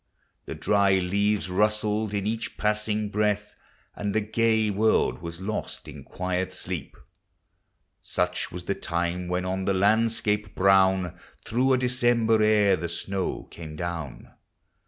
[0.45, 3.53] The dry leaves rustled in each passing breath,
[3.95, 6.97] And the gay world was lost in quiet sleep.
[8.01, 13.43] Such was the time when, on the landscape brown, Through a December air the snow
[13.51, 14.33] came down.